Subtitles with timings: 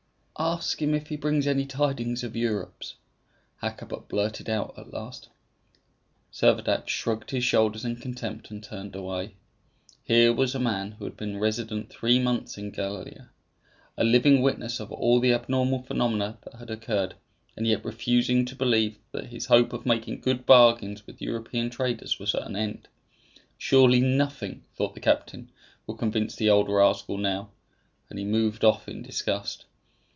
[0.43, 2.81] "Ask him if he brings any tidings of Europe,"
[3.61, 5.29] Hakkabut blurted out at last.
[6.33, 9.35] Servadac shrugged his shoulders in contempt and turned away.
[10.03, 13.29] Here was a man who had been resident three months in Gallia,
[13.95, 17.13] a living witness of all the abnormal phenomena that had occurred,
[17.55, 22.17] and yet refusing to believe that his hope of making good bargains with European traders
[22.17, 22.87] was at an end.
[23.59, 25.51] Surely nothing, thought the captain,
[25.85, 27.51] will convince the old rascal now;
[28.09, 29.65] and he moved off in disgust.